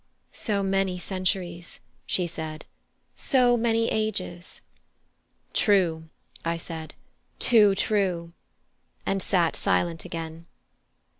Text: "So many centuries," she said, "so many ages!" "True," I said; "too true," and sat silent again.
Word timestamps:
"So 0.33 0.63
many 0.63 0.97
centuries," 0.97 1.79
she 2.07 2.25
said, 2.25 2.65
"so 3.13 3.55
many 3.55 3.87
ages!" 3.89 4.61
"True," 5.53 6.09
I 6.43 6.57
said; 6.57 6.95
"too 7.37 7.75
true," 7.75 8.33
and 9.05 9.21
sat 9.21 9.55
silent 9.55 10.03
again. 10.03 10.47